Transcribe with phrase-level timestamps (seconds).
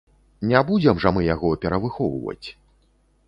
[0.51, 2.47] Не будзем жа мы яго перавыхоўваць.